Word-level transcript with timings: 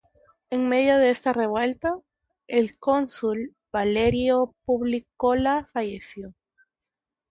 En 0.49 0.67
medio 0.67 0.97
de 0.97 1.11
esta 1.11 1.31
revuelta, 1.31 1.95
el 2.47 2.75
cónsul 2.79 3.53
Valerio 3.71 4.55
Publícola 4.65 5.67
falleció. 5.71 6.33